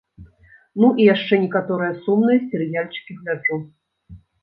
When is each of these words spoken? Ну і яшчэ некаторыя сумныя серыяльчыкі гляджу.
Ну 0.83 0.87
і 1.03 1.05
яшчэ 1.09 1.39
некаторыя 1.45 1.93
сумныя 2.07 2.43
серыяльчыкі 2.49 3.11
гляджу. 3.23 3.63